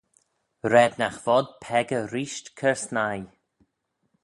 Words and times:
Raad 0.71 0.93
nagh 0.99 1.19
vod 1.25 1.47
peccah 1.63 2.07
reesht 2.11 2.45
cur 2.59 2.77
snieh. 2.85 3.29